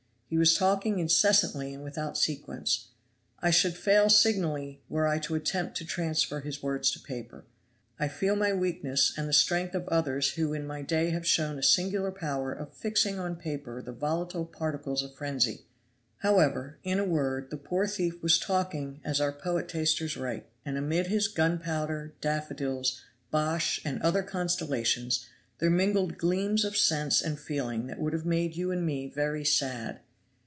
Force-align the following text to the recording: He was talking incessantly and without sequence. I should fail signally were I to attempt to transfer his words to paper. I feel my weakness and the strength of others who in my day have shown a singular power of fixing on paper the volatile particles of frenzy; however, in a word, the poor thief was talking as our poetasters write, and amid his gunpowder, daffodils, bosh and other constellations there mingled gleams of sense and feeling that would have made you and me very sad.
He 0.33 0.37
was 0.37 0.55
talking 0.55 0.97
incessantly 0.99 1.73
and 1.73 1.83
without 1.83 2.17
sequence. 2.17 2.87
I 3.41 3.51
should 3.51 3.75
fail 3.75 4.07
signally 4.09 4.79
were 4.87 5.05
I 5.05 5.19
to 5.19 5.35
attempt 5.35 5.75
to 5.75 5.85
transfer 5.85 6.39
his 6.39 6.63
words 6.63 6.89
to 6.91 7.01
paper. 7.01 7.43
I 7.99 8.07
feel 8.07 8.37
my 8.37 8.53
weakness 8.53 9.11
and 9.17 9.27
the 9.27 9.33
strength 9.33 9.75
of 9.75 9.89
others 9.89 10.35
who 10.35 10.53
in 10.53 10.65
my 10.65 10.83
day 10.83 11.09
have 11.09 11.27
shown 11.27 11.59
a 11.59 11.61
singular 11.61 12.11
power 12.11 12.53
of 12.53 12.73
fixing 12.73 13.19
on 13.19 13.35
paper 13.35 13.81
the 13.81 13.91
volatile 13.91 14.45
particles 14.45 15.03
of 15.03 15.13
frenzy; 15.15 15.65
however, 16.19 16.77
in 16.85 16.97
a 16.97 17.03
word, 17.03 17.49
the 17.49 17.57
poor 17.57 17.85
thief 17.85 18.23
was 18.23 18.39
talking 18.39 19.01
as 19.03 19.19
our 19.19 19.33
poetasters 19.33 20.15
write, 20.15 20.45
and 20.63 20.77
amid 20.77 21.07
his 21.07 21.27
gunpowder, 21.27 22.13
daffodils, 22.21 23.01
bosh 23.31 23.81
and 23.83 24.01
other 24.01 24.23
constellations 24.23 25.27
there 25.59 25.69
mingled 25.69 26.17
gleams 26.17 26.63
of 26.63 26.77
sense 26.77 27.21
and 27.21 27.37
feeling 27.37 27.87
that 27.87 27.99
would 27.99 28.13
have 28.13 28.25
made 28.25 28.55
you 28.55 28.71
and 28.71 28.85
me 28.85 29.07
very 29.13 29.43
sad. 29.43 29.99